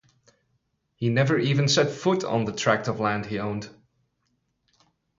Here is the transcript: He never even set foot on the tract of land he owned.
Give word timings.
He 0.95 1.09
never 1.09 1.37
even 1.37 1.67
set 1.67 1.91
foot 1.91 2.23
on 2.23 2.45
the 2.45 2.51
tract 2.51 2.87
of 2.87 2.99
land 2.99 3.27
he 3.27 3.37
owned. 3.37 3.69